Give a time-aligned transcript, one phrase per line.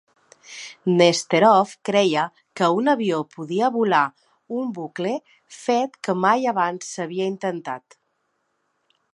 [0.99, 2.23] Nesterov creia
[2.61, 4.01] que un avió podia volar
[4.63, 5.15] un bucle,
[5.61, 7.99] fet que mai abans s'havia intentat.